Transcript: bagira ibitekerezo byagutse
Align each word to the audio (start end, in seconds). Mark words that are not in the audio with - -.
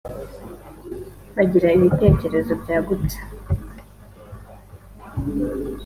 bagira 1.35 1.67
ibitekerezo 1.77 2.51
byagutse 2.61 3.17